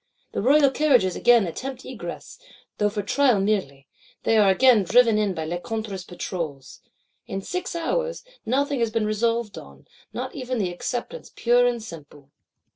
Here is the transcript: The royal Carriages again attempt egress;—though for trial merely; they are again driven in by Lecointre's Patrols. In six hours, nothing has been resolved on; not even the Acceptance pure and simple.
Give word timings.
The 0.31 0.41
royal 0.41 0.71
Carriages 0.71 1.15
again 1.15 1.45
attempt 1.45 1.85
egress;—though 1.85 2.89
for 2.89 3.03
trial 3.03 3.39
merely; 3.39 3.85
they 4.23 4.35
are 4.39 4.49
again 4.49 4.81
driven 4.81 5.19
in 5.19 5.35
by 5.35 5.45
Lecointre's 5.45 6.03
Patrols. 6.05 6.81
In 7.27 7.39
six 7.43 7.75
hours, 7.75 8.23
nothing 8.43 8.79
has 8.79 8.89
been 8.89 9.05
resolved 9.05 9.59
on; 9.59 9.87
not 10.11 10.33
even 10.33 10.57
the 10.57 10.71
Acceptance 10.73 11.31
pure 11.35 11.67
and 11.67 11.83
simple. 11.83 12.31